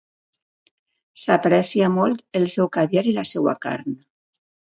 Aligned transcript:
S'aprecia 1.23 1.89
molt 1.99 2.25
el 2.41 2.47
seu 2.55 2.71
caviar 2.79 3.05
i 3.11 3.15
la 3.19 3.27
seva 3.35 3.55
carn. 3.69 3.95